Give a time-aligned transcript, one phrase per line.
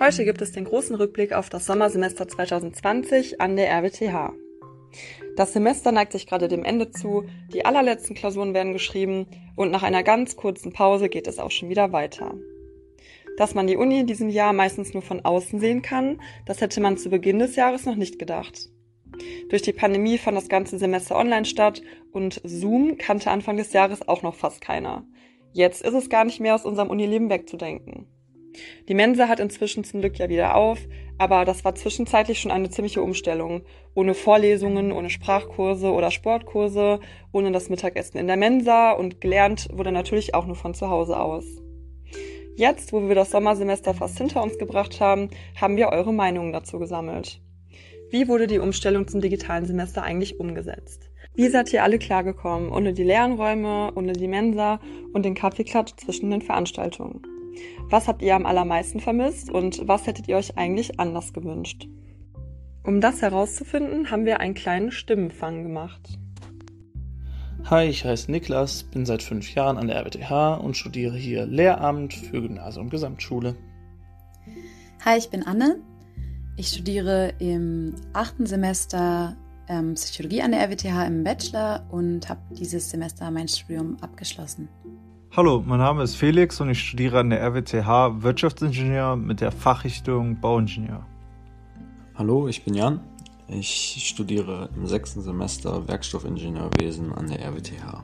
[0.00, 4.32] Heute gibt es den großen Rückblick auf das Sommersemester 2020 an der RWTH.
[5.34, 9.26] Das Semester neigt sich gerade dem Ende zu, die allerletzten Klausuren werden geschrieben
[9.56, 12.34] und nach einer ganz kurzen Pause geht es auch schon wieder weiter.
[13.38, 16.80] Dass man die Uni in diesem Jahr meistens nur von außen sehen kann, das hätte
[16.80, 18.68] man zu Beginn des Jahres noch nicht gedacht.
[19.48, 24.06] Durch die Pandemie fand das ganze Semester online statt und Zoom kannte Anfang des Jahres
[24.06, 25.04] auch noch fast keiner.
[25.52, 28.06] Jetzt ist es gar nicht mehr aus unserem Unileben wegzudenken.
[28.88, 30.78] Die Mensa hat inzwischen zum Glück ja wieder auf,
[31.18, 33.62] aber das war zwischenzeitlich schon eine ziemliche Umstellung.
[33.94, 37.00] Ohne Vorlesungen, ohne Sprachkurse oder Sportkurse,
[37.32, 41.18] ohne das Mittagessen in der Mensa und gelernt wurde natürlich auch nur von zu Hause
[41.18, 41.44] aus.
[42.56, 46.78] Jetzt, wo wir das Sommersemester fast hinter uns gebracht haben, haben wir eure Meinungen dazu
[46.78, 47.40] gesammelt.
[48.10, 51.10] Wie wurde die Umstellung zum digitalen Semester eigentlich umgesetzt?
[51.34, 54.80] Wie seid ihr alle klargekommen, ohne die Lernräume, ohne die Mensa
[55.12, 57.37] und den Kaffeeklatsch zwischen den Veranstaltungen?
[57.90, 61.88] Was habt ihr am allermeisten vermisst und was hättet ihr euch eigentlich anders gewünscht?
[62.84, 66.18] Um das herauszufinden, haben wir einen kleinen Stimmenfang gemacht.
[67.64, 72.14] Hi, ich heiße Niklas, bin seit fünf Jahren an der RWTH und studiere hier Lehramt
[72.14, 73.56] für Gymnasium und Gesamtschule.
[75.04, 75.80] Hi, ich bin Anne,
[76.56, 79.36] ich studiere im achten Semester
[79.68, 84.68] ähm, Psychologie an der RWTH im Bachelor und habe dieses Semester mein Studium abgeschlossen.
[85.36, 90.40] Hallo, mein Name ist Felix und ich studiere an der RWTH Wirtschaftsingenieur mit der Fachrichtung
[90.40, 91.04] Bauingenieur.
[92.14, 93.00] Hallo, ich bin Jan.
[93.46, 98.02] Ich studiere im sechsten Semester Werkstoffingenieurwesen an der RWTH.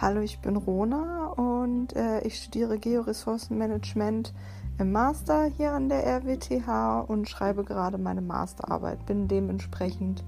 [0.00, 4.32] Hallo, ich bin Rona und äh, ich studiere Georessourcenmanagement
[4.78, 9.04] im Master hier an der RWTH und schreibe gerade meine Masterarbeit.
[9.04, 10.24] Bin dementsprechend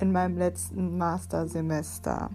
[0.00, 2.28] in meinem letzten Mastersemester.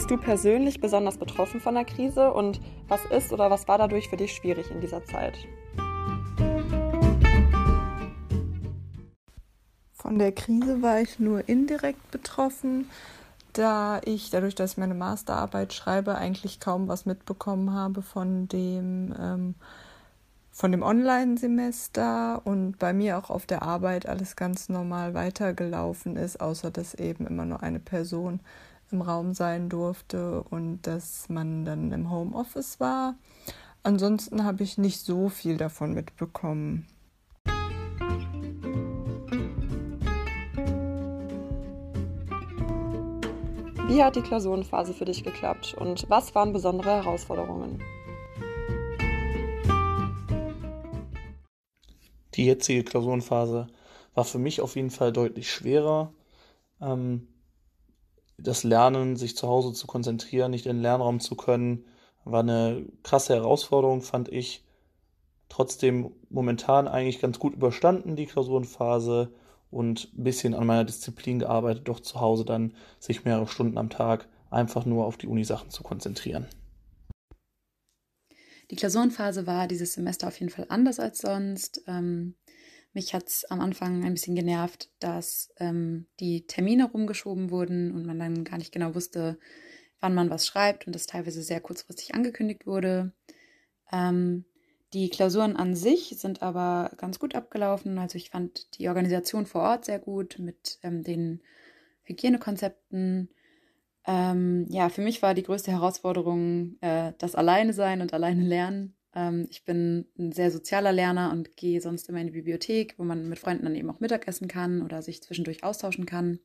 [0.00, 4.08] Bist du persönlich besonders betroffen von der Krise und was ist oder was war dadurch
[4.08, 5.34] für dich schwierig in dieser Zeit?
[9.92, 12.88] Von der Krise war ich nur indirekt betroffen,
[13.52, 19.14] da ich dadurch, dass ich meine Masterarbeit schreibe, eigentlich kaum was mitbekommen habe von dem
[19.20, 19.54] ähm,
[20.62, 26.70] dem Online-Semester und bei mir auch auf der Arbeit alles ganz normal weitergelaufen ist, außer
[26.70, 28.40] dass eben immer nur eine Person
[28.92, 33.16] im Raum sein durfte und dass man dann im Homeoffice war.
[33.82, 36.86] Ansonsten habe ich nicht so viel davon mitbekommen.
[43.88, 47.82] Wie hat die Klausurenphase für dich geklappt und was waren besondere Herausforderungen?
[52.34, 53.66] Die jetzige Klausurenphase
[54.14, 56.12] war für mich auf jeden Fall deutlich schwerer.
[56.80, 57.26] Ähm,
[58.42, 61.84] das Lernen, sich zu Hause zu konzentrieren, nicht in den Lernraum zu können,
[62.24, 64.64] war eine krasse Herausforderung, fand ich.
[65.48, 69.32] Trotzdem momentan eigentlich ganz gut überstanden, die Klausurenphase
[69.70, 73.90] und ein bisschen an meiner Disziplin gearbeitet, doch zu Hause dann sich mehrere Stunden am
[73.90, 76.46] Tag einfach nur auf die Uni-Sachen zu konzentrieren.
[78.70, 81.82] Die Klausurenphase war dieses Semester auf jeden Fall anders als sonst.
[81.88, 82.36] Ähm,
[82.92, 88.04] mich hat es am Anfang ein bisschen genervt, dass ähm, die Termine rumgeschoben wurden und
[88.04, 89.38] man dann gar nicht genau wusste,
[90.00, 93.12] wann man was schreibt und das teilweise sehr kurzfristig angekündigt wurde.
[93.92, 94.44] Ähm,
[94.92, 97.98] die Klausuren an sich sind aber ganz gut abgelaufen.
[97.98, 101.42] Also ich fand die Organisation vor Ort sehr gut mit ähm, den
[102.02, 103.28] Hygienekonzepten.
[104.04, 108.96] Ähm, ja, für mich war die größte Herausforderung äh, das Alleine sein und alleine lernen.
[109.14, 113.04] Ähm, ich bin ein sehr sozialer Lerner und gehe sonst immer in die Bibliothek, wo
[113.04, 116.38] man mit Freunden dann eben auch Mittagessen kann oder sich zwischendurch austauschen kann.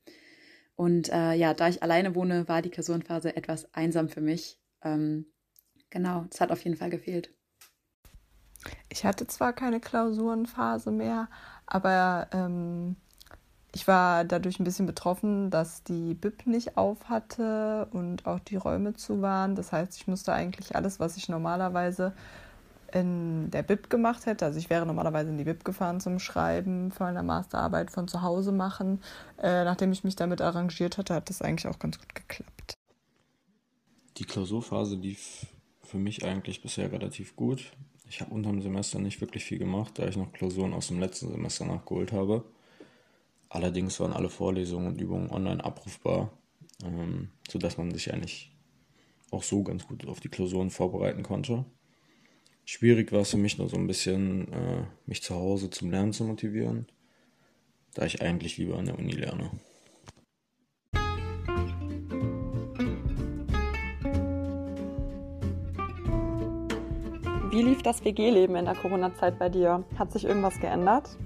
[0.75, 4.59] Und äh, ja, da ich alleine wohne, war die Klausurenphase etwas einsam für mich.
[4.83, 5.25] Ähm,
[5.89, 7.33] genau, es hat auf jeden Fall gefehlt.
[8.89, 11.29] Ich hatte zwar keine Klausurenphase mehr,
[11.65, 12.95] aber ähm,
[13.73, 18.56] ich war dadurch ein bisschen betroffen, dass die BIP nicht auf hatte und auch die
[18.56, 19.56] Räume zu waren.
[19.56, 22.13] Das heißt, ich musste eigentlich alles, was ich normalerweise
[22.95, 26.92] in der BIP gemacht hätte, also ich wäre normalerweise in die BIP gefahren zum Schreiben
[26.92, 29.01] von einer Masterarbeit von zu Hause machen.
[29.38, 32.75] Äh, nachdem ich mich damit arrangiert hatte, hat das eigentlich auch ganz gut geklappt.
[34.18, 35.45] Die Klausurphase lief
[35.83, 37.74] für mich eigentlich bisher relativ gut.
[38.07, 41.01] Ich habe unter dem Semester nicht wirklich viel gemacht, da ich noch Klausuren aus dem
[41.01, 42.45] letzten Semester nachgeholt habe.
[43.50, 46.31] Allerdings waren alle Vorlesungen und Übungen online abrufbar,
[46.83, 48.56] ähm, sodass man sich eigentlich
[49.31, 51.65] auch so ganz gut auf die Klausuren vorbereiten konnte.
[52.67, 56.13] Schwierig war es für mich nur so ein bisschen, äh, mich zu Hause zum Lernen
[56.13, 56.88] zu motivieren,
[57.94, 59.51] da ich eigentlich lieber an der Uni lerne.
[67.51, 69.85] Wie lief das WG-Leben in der Corona-Zeit bei dir?
[70.00, 71.18] Hat sich irgendwas geändert?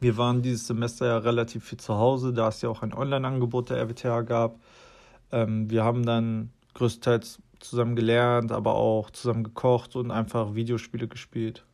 [0.00, 3.70] Wir waren dieses Semester ja relativ viel zu Hause, da es ja auch ein Online-Angebot
[3.70, 4.60] der RWTH gab.
[5.32, 11.64] Ähm, wir haben dann größtenteils zusammen gelernt, aber auch zusammen gekocht und einfach Videospiele gespielt.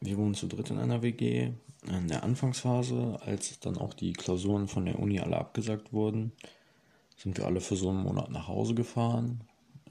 [0.00, 1.52] Wir wohnen zu dritt in einer WG.
[1.86, 6.32] In der Anfangsphase, als dann auch die Klausuren von der Uni alle abgesagt wurden,
[7.16, 9.42] sind wir alle für so einen Monat nach Hause gefahren.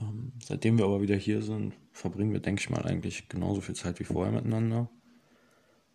[0.01, 3.75] Ähm, seitdem wir aber wieder hier sind, verbringen wir, denke ich mal, eigentlich genauso viel
[3.75, 4.89] Zeit wie vorher miteinander.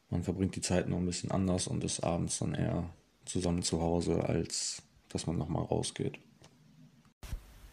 [0.08, 2.90] Man verbringt die Zeit nur ein bisschen anders und ist abends dann eher
[3.26, 6.18] zusammen zu Hause, als dass man nochmal rausgeht.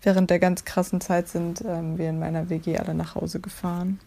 [0.01, 3.99] Während der ganz krassen Zeit sind ähm, wir in meiner WG alle nach Hause gefahren.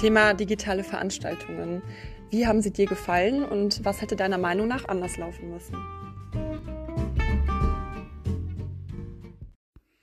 [0.00, 1.82] Thema digitale Veranstaltungen.
[2.30, 5.76] Wie haben sie dir gefallen und was hätte deiner Meinung nach anders laufen müssen?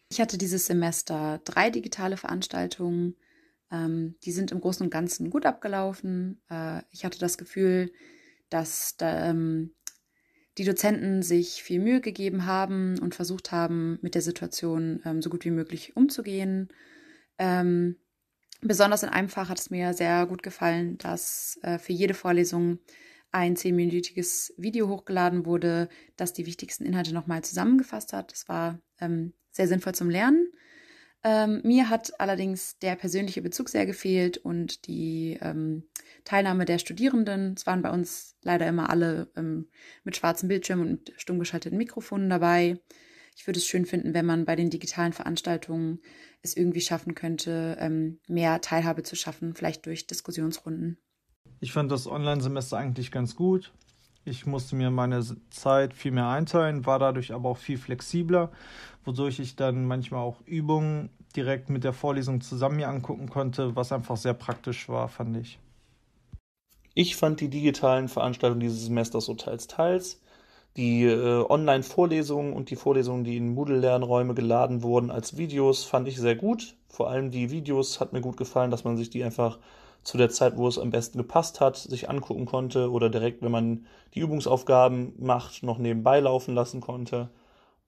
[0.10, 3.16] Ich hatte dieses Semester drei digitale Veranstaltungen.
[3.72, 6.42] Ähm, die sind im Großen und Ganzen gut abgelaufen.
[6.50, 7.92] Äh, ich hatte das Gefühl,
[8.50, 9.74] dass da, ähm,
[10.58, 15.30] die Dozenten sich viel Mühe gegeben haben und versucht haben, mit der Situation ähm, so
[15.30, 16.70] gut wie möglich umzugehen.
[17.38, 17.98] Ähm,
[18.62, 22.80] Besonders in einem Fach hat es mir sehr gut gefallen, dass äh, für jede Vorlesung
[23.32, 28.32] ein zehnminütiges Video hochgeladen wurde, das die wichtigsten Inhalte nochmal zusammengefasst hat.
[28.32, 30.52] Das war ähm, sehr sinnvoll zum Lernen.
[31.28, 35.84] Ähm, mir hat allerdings der persönliche Bezug sehr gefehlt und die ähm,
[36.24, 37.56] Teilnahme der Studierenden.
[37.58, 39.68] Es waren bei uns leider immer alle ähm,
[40.04, 42.80] mit schwarzem Bildschirm und stumm geschalteten Mikrofonen dabei.
[43.36, 46.00] Ich würde es schön finden, wenn man bei den digitalen Veranstaltungen
[46.44, 51.00] es irgendwie schaffen könnte, ähm, mehr Teilhabe zu schaffen, vielleicht durch Diskussionsrunden.
[51.60, 53.74] Ich fand das Online-Semester eigentlich ganz gut.
[54.26, 58.52] Ich musste mir meine Zeit viel mehr einteilen, war dadurch aber auch viel flexibler,
[59.04, 63.92] wodurch ich dann manchmal auch Übungen direkt mit der Vorlesung zusammen mir angucken konnte, was
[63.92, 65.60] einfach sehr praktisch war, fand ich.
[66.96, 70.20] Ich fand die digitalen Veranstaltungen dieses Semesters so teils, teils
[70.78, 76.18] die äh, Online-Vorlesungen und die Vorlesungen, die in Moodle-Lernräume geladen wurden als Videos, fand ich
[76.18, 76.76] sehr gut.
[76.90, 79.58] Vor allem die Videos hat mir gut gefallen, dass man sich die einfach
[80.06, 83.52] zu der Zeit, wo es am besten gepasst hat, sich angucken konnte oder direkt, wenn
[83.52, 87.30] man die Übungsaufgaben macht, noch nebenbei laufen lassen konnte.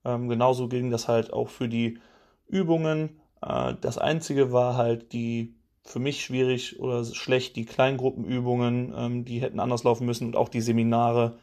[0.04, 2.00] Ähm, genauso ging das halt auch für die
[2.48, 3.22] Übungen.
[3.42, 5.54] Äh, das Einzige war halt die
[5.84, 10.50] für mich schwierig oder schlecht, die Kleingruppenübungen, ähm, die hätten anders laufen müssen und auch
[10.50, 11.38] die Seminare.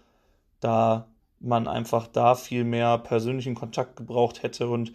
[0.61, 1.09] Da
[1.41, 4.93] man einfach da viel mehr persönlichen Kontakt gebraucht hätte und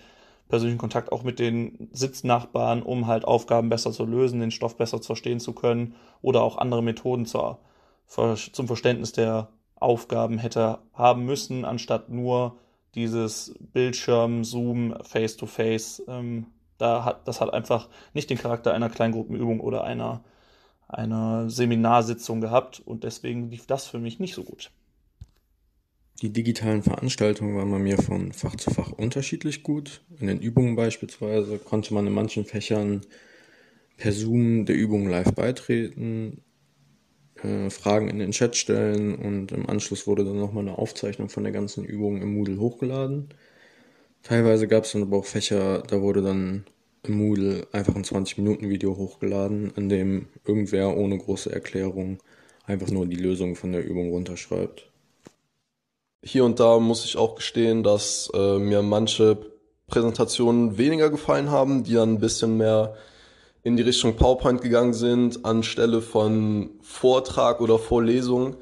[0.49, 5.01] persönlichen Kontakt auch mit den Sitznachbarn, um halt Aufgaben besser zu lösen, den Stoff besser
[5.01, 7.59] verstehen zu können oder auch andere Methoden zur,
[8.07, 12.57] zum Verständnis der Aufgaben hätte haben müssen, anstatt nur
[12.95, 16.03] dieses Bildschirm, Zoom, Face-to-Face.
[16.07, 16.47] Ähm,
[16.79, 20.23] da hat, das hat einfach nicht den Charakter einer Kleingruppenübung oder einer,
[20.87, 24.71] einer Seminarsitzung gehabt und deswegen lief das für mich nicht so gut.
[26.21, 30.01] Die digitalen Veranstaltungen waren bei mir von Fach zu Fach unterschiedlich gut.
[30.19, 33.01] In den Übungen beispielsweise konnte man in manchen Fächern
[33.95, 36.41] per Zoom der Übung live beitreten,
[37.41, 41.43] äh, Fragen in den Chat stellen und im Anschluss wurde dann nochmal eine Aufzeichnung von
[41.43, 43.29] der ganzen Übung im Moodle hochgeladen.
[44.23, 46.65] Teilweise gab es dann aber auch Fächer, da wurde dann
[47.03, 52.19] im Moodle einfach ein 20-Minuten-Video hochgeladen, in dem irgendwer ohne große Erklärung
[52.65, 54.88] einfach nur die Lösung von der Übung runterschreibt.
[56.21, 59.37] Hier und da muss ich auch gestehen, dass äh, mir manche
[59.87, 62.95] Präsentationen weniger gefallen haben, die dann ein bisschen mehr
[63.63, 68.57] in die Richtung PowerPoint gegangen sind, anstelle von Vortrag oder Vorlesung.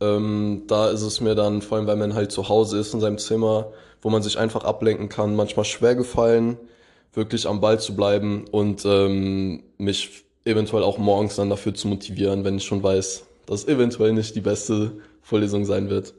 [0.00, 3.00] Ähm, da ist es mir dann, vor allem weil man halt zu Hause ist in
[3.00, 3.72] seinem Zimmer,
[4.02, 6.58] wo man sich einfach ablenken kann, manchmal schwer gefallen,
[7.12, 12.44] wirklich am Ball zu bleiben und ähm, mich eventuell auch morgens dann dafür zu motivieren,
[12.44, 16.14] wenn ich schon weiß, dass eventuell nicht die beste Vorlesung sein wird.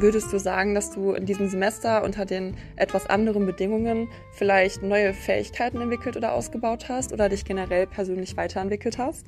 [0.00, 5.12] Würdest du sagen, dass du in diesem Semester unter den etwas anderen Bedingungen vielleicht neue
[5.12, 9.26] Fähigkeiten entwickelt oder ausgebaut hast oder dich generell persönlich weiterentwickelt hast?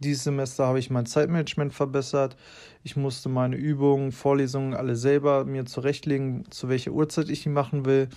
[0.00, 2.36] Dieses Semester habe ich mein Zeitmanagement verbessert.
[2.82, 7.84] Ich musste meine Übungen, Vorlesungen alle selber mir zurechtlegen, zu welcher Uhrzeit ich die machen
[7.84, 8.08] will.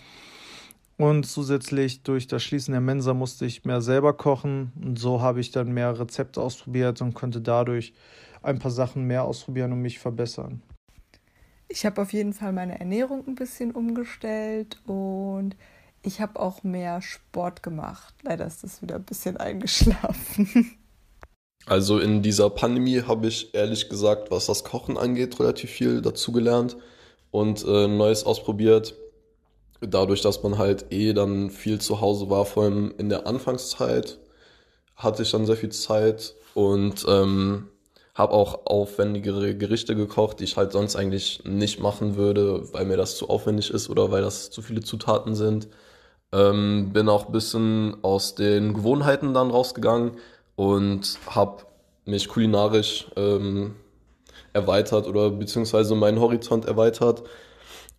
[0.98, 4.72] Und zusätzlich durch das Schließen der Mensa musste ich mehr selber kochen.
[4.80, 7.94] Und so habe ich dann mehr Rezepte ausprobiert und konnte dadurch
[8.42, 10.62] ein paar Sachen mehr ausprobieren und mich verbessern.
[11.68, 15.56] Ich habe auf jeden Fall meine Ernährung ein bisschen umgestellt und
[16.04, 18.14] ich habe auch mehr Sport gemacht.
[18.24, 20.78] Leider ist das wieder ein bisschen eingeschlafen.
[21.68, 26.76] Also in dieser Pandemie habe ich ehrlich gesagt, was das Kochen angeht, relativ viel dazugelernt
[27.30, 28.96] und äh, Neues ausprobiert.
[29.80, 34.20] Dadurch, dass man halt eh dann viel zu Hause war, vor allem in der Anfangszeit,
[34.96, 37.68] hatte ich dann sehr viel Zeit und ähm,
[38.22, 42.96] habe auch aufwendigere Gerichte gekocht, die ich halt sonst eigentlich nicht machen würde, weil mir
[42.96, 45.68] das zu aufwendig ist oder weil das zu viele Zutaten sind.
[46.32, 50.12] Ähm, bin auch ein bisschen aus den Gewohnheiten dann rausgegangen
[50.56, 51.64] und habe
[52.06, 53.74] mich kulinarisch ähm,
[54.54, 57.24] erweitert oder beziehungsweise meinen Horizont erweitert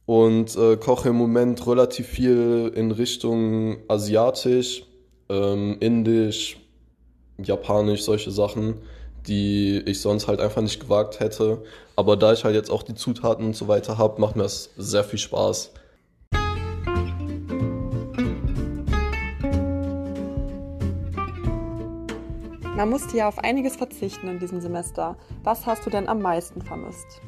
[0.07, 4.85] und äh, koche im Moment relativ viel in Richtung asiatisch,
[5.29, 6.59] ähm, indisch,
[7.43, 8.83] japanisch, solche Sachen,
[9.27, 11.63] die ich sonst halt einfach nicht gewagt hätte.
[11.97, 14.71] Aber da ich halt jetzt auch die Zutaten und so weiter habe, macht mir das
[14.77, 15.73] sehr viel Spaß.
[22.75, 25.17] Man musste ja auf einiges verzichten in diesem Semester.
[25.45, 27.21] Was hast du denn am meisten vermisst?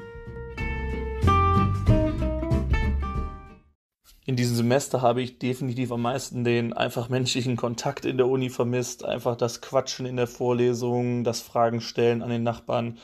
[4.27, 8.49] In diesem Semester habe ich definitiv am meisten den einfach menschlichen Kontakt in der Uni
[8.49, 9.05] vermisst.
[9.05, 12.99] Einfach das Quatschen in der Vorlesung, das Fragen stellen an den Nachbarn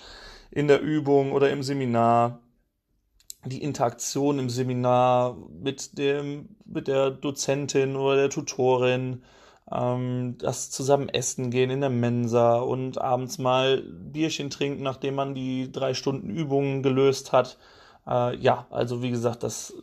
[0.51, 2.41] in der Übung oder im Seminar.
[3.45, 9.23] Die Interaktion im Seminar mit dem, mit der Dozentin oder der Tutorin
[9.71, 15.35] ähm, das zusammen essen gehen in der Mensa und abends mal Bierchen trinken, nachdem man
[15.35, 17.59] die drei Stunden Übungen gelöst hat.
[18.07, 19.75] Äh, ja, also wie gesagt, das,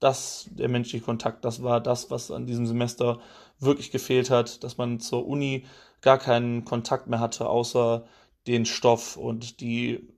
[0.00, 3.20] das, der menschliche Kontakt, das war das, was an diesem Semester
[3.58, 5.66] wirklich gefehlt hat, dass man zur Uni
[6.00, 8.06] gar keinen Kontakt mehr hatte, außer
[8.46, 10.08] den Stoff und die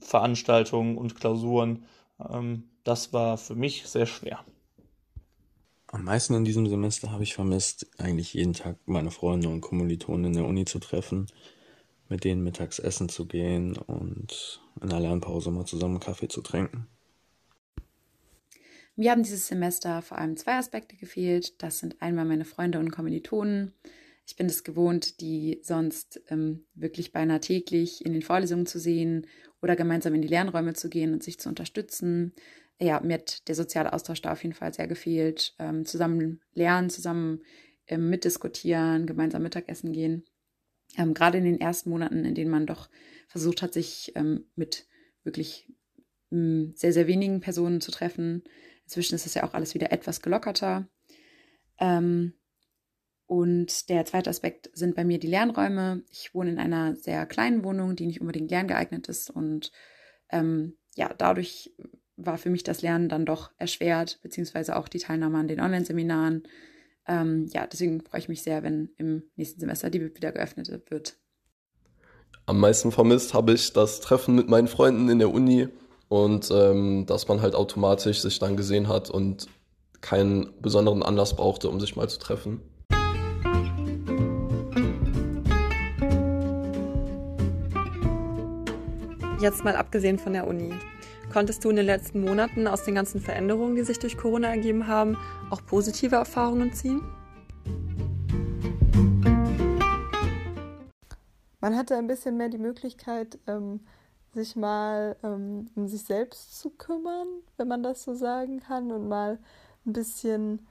[0.00, 1.84] Veranstaltungen und Klausuren.
[2.30, 4.44] Ähm, das war für mich sehr schwer.
[5.88, 10.26] Am meisten in diesem Semester habe ich vermisst, eigentlich jeden Tag meine Freunde und Kommilitonen
[10.26, 11.26] in der Uni zu treffen,
[12.08, 16.86] mit denen mittags essen zu gehen und in der Lernpause mal zusammen Kaffee zu trinken.
[18.96, 21.62] Mir haben dieses Semester vor allem zwei Aspekte gefehlt.
[21.62, 23.72] Das sind einmal meine Freunde und Kommilitonen.
[24.26, 29.26] Ich bin es gewohnt, die sonst ähm, wirklich beinahe täglich in den Vorlesungen zu sehen
[29.60, 32.34] oder gemeinsam in die Lernräume zu gehen und sich zu unterstützen
[32.82, 35.54] ja, mir hat der soziale Austausch da auf jeden Fall sehr gefehlt.
[35.58, 37.42] Ähm, zusammen lernen, zusammen
[37.86, 40.24] ähm, mitdiskutieren, gemeinsam Mittagessen gehen.
[40.96, 42.88] Ähm, Gerade in den ersten Monaten, in denen man doch
[43.28, 44.86] versucht hat, sich ähm, mit
[45.22, 45.68] wirklich
[46.30, 48.42] ähm, sehr, sehr wenigen Personen zu treffen.
[48.92, 50.86] Inzwischen ist es ja auch alles wieder etwas gelockerter.
[51.78, 52.34] Ähm,
[53.26, 56.02] und der zweite Aspekt sind bei mir die Lernräume.
[56.10, 59.30] Ich wohne in einer sehr kleinen Wohnung, die nicht unbedingt lerngeeignet ist.
[59.30, 59.72] Und
[60.94, 61.74] ja, dadurch
[62.16, 66.44] war für mich das Lernen dann doch erschwert, beziehungsweise auch die Teilnahme an den Online-Seminaren.
[67.06, 70.70] Ähm, ja, deswegen freue ich mich sehr, wenn im nächsten Semester die BIP wieder geöffnet
[70.90, 71.18] wird.
[72.46, 75.68] Am meisten vermisst habe ich das Treffen mit meinen Freunden in der Uni
[76.12, 79.46] und ähm, dass man halt automatisch sich dann gesehen hat und
[80.02, 82.60] keinen besonderen Anlass brauchte, um sich mal zu treffen.
[89.40, 90.74] Jetzt mal abgesehen von der Uni.
[91.32, 94.86] Konntest du in den letzten Monaten aus den ganzen Veränderungen, die sich durch Corona ergeben
[94.86, 95.16] haben,
[95.48, 97.00] auch positive Erfahrungen ziehen?
[101.62, 103.80] Man hatte ein bisschen mehr die Möglichkeit, ähm,
[104.34, 109.08] sich mal ähm, um sich selbst zu kümmern, wenn man das so sagen kann, und
[109.08, 109.38] mal
[109.86, 110.66] ein bisschen,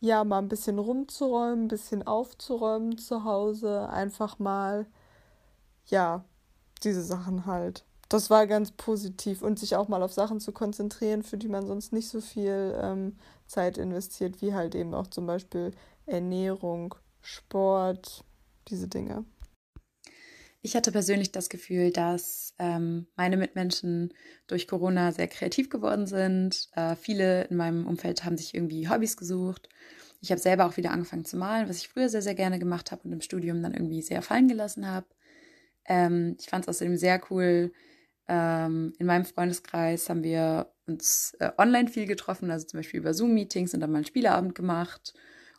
[0.00, 4.86] ja, mal ein bisschen rumzuräumen, ein bisschen aufzuräumen zu Hause, einfach mal,
[5.86, 6.24] ja,
[6.82, 11.22] diese Sachen halt das war ganz positiv und sich auch mal auf Sachen zu konzentrieren,
[11.22, 15.26] für die man sonst nicht so viel ähm, Zeit investiert, wie halt eben auch zum
[15.26, 15.72] Beispiel
[16.06, 18.24] Ernährung, Sport,
[18.68, 19.24] diese Dinge.
[20.66, 24.14] Ich hatte persönlich das Gefühl, dass ähm, meine Mitmenschen
[24.46, 26.70] durch Corona sehr kreativ geworden sind.
[26.74, 29.68] Äh, viele in meinem Umfeld haben sich irgendwie Hobbys gesucht.
[30.22, 32.92] Ich habe selber auch wieder angefangen zu malen, was ich früher sehr, sehr gerne gemacht
[32.92, 35.04] habe und im Studium dann irgendwie sehr fallen gelassen habe.
[35.84, 37.70] Ähm, ich fand es außerdem sehr cool,
[38.26, 43.12] ähm, in meinem Freundeskreis haben wir uns äh, online viel getroffen, also zum Beispiel über
[43.12, 45.12] Zoom-Meetings und dann mal einen Spieleabend gemacht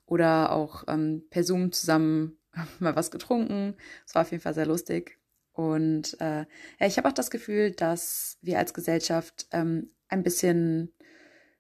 [0.08, 2.40] oder auch ähm, per Zoom zusammen
[2.80, 3.76] mal was getrunken.
[4.06, 5.20] Es war auf jeden Fall sehr lustig.
[5.54, 6.46] Und äh,
[6.80, 10.92] ja, ich habe auch das Gefühl, dass wir als Gesellschaft ähm, ein bisschen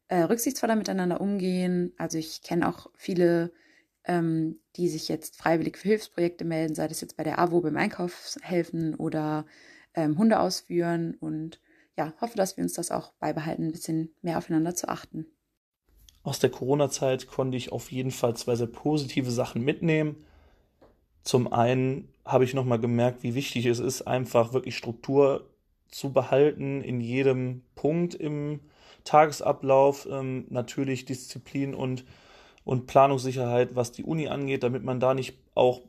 [0.08, 1.94] äh, rücksichtsvoller miteinander umgehen.
[1.98, 3.54] Also ich kenne auch viele,
[4.04, 7.78] ähm, die sich jetzt freiwillig für Hilfsprojekte melden, sei das jetzt bei der AWO beim
[7.78, 9.46] Einkauf helfen oder
[9.94, 11.16] ähm, Hunde ausführen.
[11.16, 11.62] Und
[11.98, 15.26] ja, hoffe, dass wir uns das auch beibehalten, ein bisschen mehr aufeinander zu achten.
[16.22, 20.26] Aus der Corona-Zeit konnte ich auf jeden Fall zwei sehr positive Sachen mitnehmen.
[21.26, 25.50] Zum einen habe ich nochmal gemerkt, wie wichtig es ist, einfach wirklich Struktur
[25.90, 28.62] zu behalten in jedem Punkt im
[29.04, 30.08] Tagesablauf.
[30.10, 32.06] Ähm, natürlich Disziplin und,
[32.64, 35.82] und Planungssicherheit, was die Uni angeht, damit man da nicht auch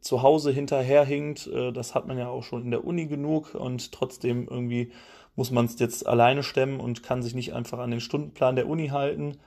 [0.00, 1.46] zu Hause hinterherhinkt.
[1.46, 4.92] Äh, das hat man ja auch schon in der Uni genug und trotzdem irgendwie
[5.34, 8.68] muss man es jetzt alleine stemmen und kann sich nicht einfach an den Stundenplan der
[8.68, 9.38] Uni halten.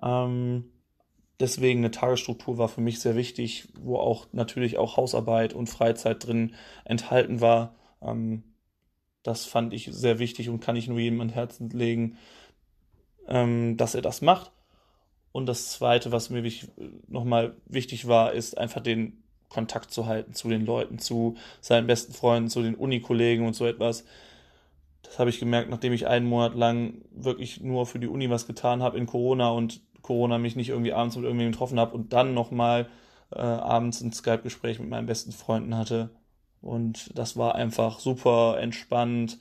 [0.00, 0.70] Ähm,
[1.40, 6.24] deswegen eine Tagesstruktur war für mich sehr wichtig, wo auch natürlich auch Hausarbeit und Freizeit
[6.26, 6.54] drin
[6.84, 7.74] enthalten war.
[8.02, 8.44] Ähm,
[9.22, 12.16] das fand ich sehr wichtig und kann ich nur jedem an Herzen legen,
[13.26, 14.52] ähm, dass er das macht.
[15.32, 16.42] Und das Zweite, was mir
[17.06, 22.12] nochmal wichtig war, ist einfach den Kontakt zu halten zu den Leuten, zu seinen besten
[22.12, 24.04] Freunden, zu den Unikollegen und so etwas.
[25.02, 28.46] Das habe ich gemerkt, nachdem ich einen Monat lang wirklich nur für die Uni was
[28.46, 32.12] getan habe in Corona und Corona mich nicht irgendwie abends mit irgendjemandem getroffen habe und
[32.12, 32.88] dann nochmal
[33.30, 36.10] äh, abends ein Skype-Gespräch mit meinen besten Freunden hatte.
[36.60, 39.38] Und das war einfach super entspannt,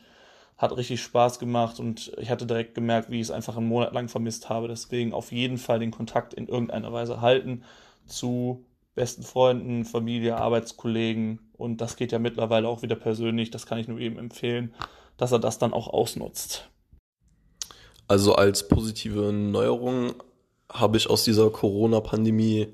[0.58, 3.94] hat richtig Spaß gemacht und ich hatte direkt gemerkt, wie ich es einfach einen Monat
[3.94, 4.68] lang vermisst habe.
[4.68, 7.63] Deswegen auf jeden Fall den Kontakt in irgendeiner Weise halten
[8.06, 13.51] zu besten Freunden, Familie, Arbeitskollegen und das geht ja mittlerweile auch wieder persönlich.
[13.51, 14.74] Das kann ich nur eben empfehlen
[15.20, 16.68] dass er das dann auch ausnutzt.
[18.08, 20.16] Also als positive Neuerung
[20.71, 22.67] habe ich aus dieser Corona-Pandemie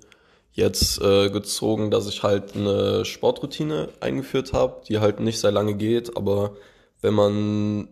[0.53, 5.75] jetzt äh, gezogen, dass ich halt eine Sportroutine eingeführt habe, die halt nicht sehr lange
[5.75, 6.55] geht, aber
[7.01, 7.87] wenn man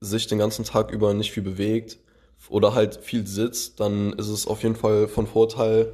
[0.00, 1.98] sich den ganzen Tag über nicht viel bewegt
[2.50, 5.92] oder halt viel sitzt, dann ist es auf jeden Fall von Vorteil,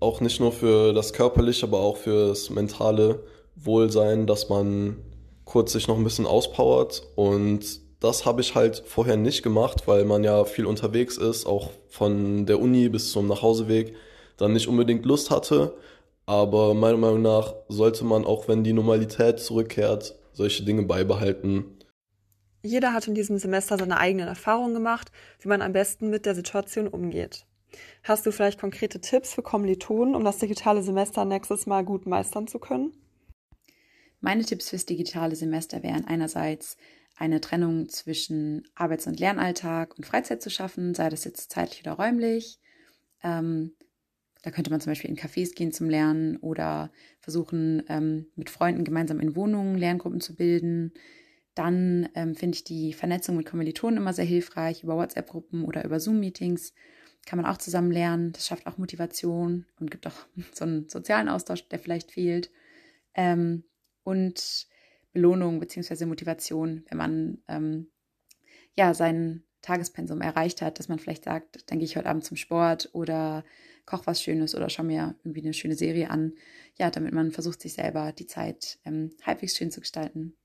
[0.00, 3.22] auch nicht nur für das körperliche, aber auch für das mentale
[3.54, 4.96] Wohlsein, dass man
[5.44, 10.04] kurz sich noch ein bisschen auspowert und das habe ich halt vorher nicht gemacht, weil
[10.04, 13.96] man ja viel unterwegs ist, auch von der Uni bis zum Nachhauseweg,
[14.36, 15.74] dann nicht unbedingt Lust hatte.
[16.26, 21.78] Aber meiner Meinung nach sollte man auch, wenn die Normalität zurückkehrt, solche Dinge beibehalten.
[22.62, 26.34] Jeder hat in diesem Semester seine eigenen Erfahrungen gemacht, wie man am besten mit der
[26.34, 27.46] Situation umgeht.
[28.02, 32.46] Hast du vielleicht konkrete Tipps für Kommilitonen, um das digitale Semester nächstes Mal gut meistern
[32.46, 32.92] zu können?
[34.20, 36.78] Meine Tipps fürs digitale Semester wären einerseits
[37.16, 41.92] eine Trennung zwischen Arbeits- und Lernalltag und Freizeit zu schaffen, sei das jetzt zeitlich oder
[41.92, 42.58] räumlich.
[43.22, 43.72] Ähm,
[44.42, 48.84] da könnte man zum Beispiel in Cafés gehen zum Lernen oder versuchen, ähm, mit Freunden
[48.84, 50.92] gemeinsam in Wohnungen Lerngruppen zu bilden.
[51.54, 54.82] Dann ähm, finde ich die Vernetzung mit Kommilitonen immer sehr hilfreich.
[54.82, 56.74] Über WhatsApp-Gruppen oder über Zoom-Meetings
[57.24, 58.32] kann man auch zusammen lernen.
[58.32, 62.50] Das schafft auch Motivation und gibt auch so einen sozialen Austausch, der vielleicht fehlt.
[63.14, 63.64] Ähm,
[64.02, 64.66] und
[65.14, 67.90] Belohnung beziehungsweise Motivation, wenn man ähm,
[68.76, 72.36] ja sein Tagespensum erreicht hat, dass man vielleicht sagt, dann gehe ich heute Abend zum
[72.36, 73.44] Sport oder
[73.86, 76.34] koche was Schönes oder schaue mir irgendwie eine schöne Serie an.
[76.76, 80.36] Ja, damit man versucht, sich selber die Zeit ähm, halbwegs schön zu gestalten.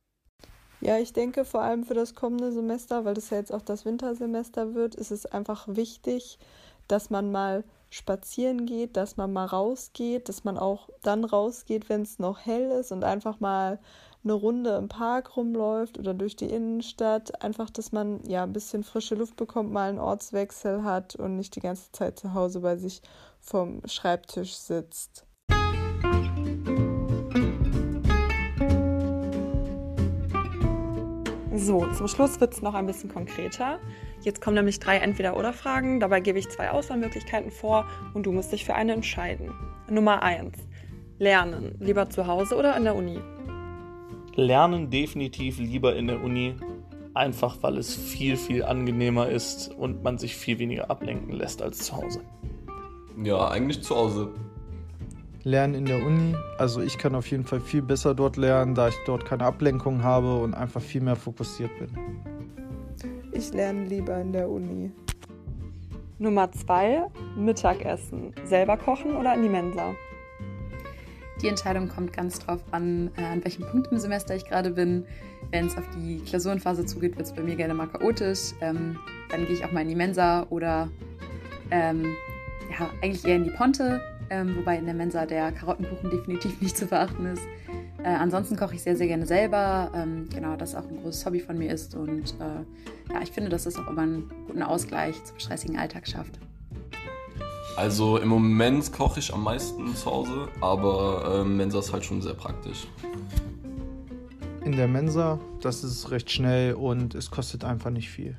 [0.81, 3.83] Ja, ich denke vor allem für das kommende Semester, weil das ja jetzt auch das
[3.83, 6.39] Wintersemester wird, ist es einfach wichtig,
[6.87, 12.03] dass man mal spazieren geht, dass man mal rausgeht, dass man auch dann rausgeht, wenn
[12.03, 13.79] es noch hell ist und einfach mal
[14.23, 17.41] eine Runde im Park rumläuft oder durch die Innenstadt.
[17.41, 21.55] Einfach, dass man ja ein bisschen frische Luft bekommt, mal einen Ortswechsel hat und nicht
[21.55, 23.01] die ganze Zeit zu Hause bei sich
[23.39, 25.25] vom Schreibtisch sitzt.
[31.55, 33.79] So, zum Schluss wird es noch ein bisschen konkreter.
[34.21, 35.99] Jetzt kommen nämlich drei Entweder-Oder-Fragen.
[35.99, 39.51] Dabei gebe ich zwei Auswahlmöglichkeiten vor und du musst dich für eine entscheiden.
[39.89, 40.53] Nummer 1.
[41.19, 41.75] Lernen.
[41.79, 43.19] Lieber zu Hause oder in der Uni?
[44.39, 46.55] Lernen definitiv lieber in der Uni.
[47.13, 51.79] Einfach weil es viel, viel angenehmer ist und man sich viel weniger ablenken lässt als
[51.79, 52.21] zu Hause.
[53.21, 54.29] Ja, eigentlich zu Hause.
[55.43, 56.35] Lernen in der Uni.
[56.57, 60.03] Also ich kann auf jeden Fall viel besser dort lernen, da ich dort keine Ablenkung
[60.03, 61.89] habe und einfach viel mehr fokussiert bin.
[63.31, 64.91] Ich lerne lieber in der Uni.
[66.17, 67.03] Nummer zwei,
[67.37, 68.33] Mittagessen.
[68.43, 69.95] Selber kochen oder in die Mensa?
[71.41, 75.05] Die Entscheidung kommt ganz drauf an, äh, an welchem Punkt im Semester ich gerade bin.
[75.51, 78.53] Wenn es auf die Klausurenphase zugeht, wird es bei mir gerne mal chaotisch.
[78.61, 78.97] Ähm,
[79.29, 80.89] dann gehe ich auch mal in die Mensa oder
[81.71, 82.13] ähm,
[82.69, 86.77] ja, eigentlich eher in die Ponte, ähm, wobei in der Mensa der Karottenkuchen definitiv nicht
[86.77, 87.43] zu verachten ist.
[88.03, 89.91] Äh, ansonsten koche ich sehr, sehr gerne selber.
[89.95, 91.95] Ähm, genau, das auch ein großes Hobby von mir ist.
[91.95, 96.07] Und äh, ja, ich finde, dass das auch immer einen guten Ausgleich zum stressigen Alltag
[96.07, 96.39] schafft.
[97.79, 102.21] Also im Moment koche ich am meisten zu Hause, aber äh, Mensa ist halt schon
[102.21, 102.85] sehr praktisch.
[104.65, 105.39] in der Mensa.
[105.61, 108.35] Das ist recht schnell und es kostet einfach nicht viel.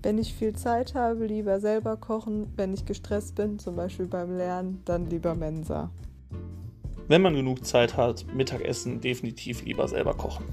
[0.00, 2.52] Wenn ich viel Zeit habe, lieber selber kochen.
[2.54, 5.90] Wenn ich gestresst bin, zum Beispiel beim Lernen, dann lieber Mensa.
[7.08, 10.44] Wenn man genug Zeit hat, Mittagessen definitiv lieber selber kochen.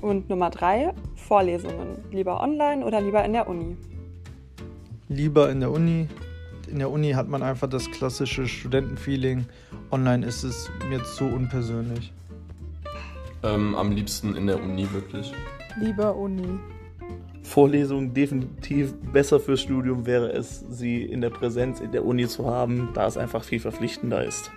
[0.00, 1.98] Und Nummer drei, Vorlesungen.
[2.12, 3.76] Lieber online oder lieber in der Uni?
[5.12, 6.08] Lieber in der Uni.
[6.70, 9.44] In der Uni hat man einfach das klassische Studentenfeeling.
[9.90, 12.12] Online ist es mir zu unpersönlich.
[13.42, 15.32] Ähm, am liebsten in der Uni wirklich.
[15.78, 16.58] Lieber Uni.
[17.42, 22.46] Vorlesungen definitiv besser fürs Studium wäre es, sie in der Präsenz in der Uni zu
[22.46, 24.50] haben, da es einfach viel verpflichtender ist.